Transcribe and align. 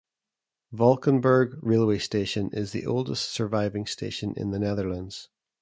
Valkenburg 0.71 1.59
railway 1.61 1.99
station 1.99 2.49
is 2.53 2.71
the 2.71 2.87
oldest 2.87 3.29
surviving 3.29 3.85
station 3.85 4.33
in 4.35 4.49
the 4.49 4.57
Netherlands. 4.57 5.29